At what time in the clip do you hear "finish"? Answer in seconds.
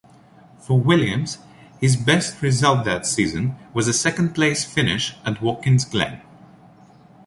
4.65-5.15